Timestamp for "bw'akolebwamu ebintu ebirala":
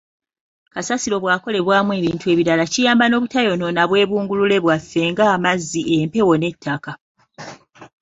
1.23-2.63